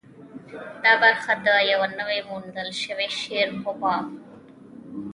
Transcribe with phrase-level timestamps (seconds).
[0.83, 4.17] دا برخه د یوه نوي موندل شوي شعر په باب وه.